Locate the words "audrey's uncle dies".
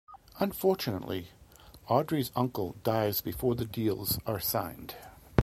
1.87-3.21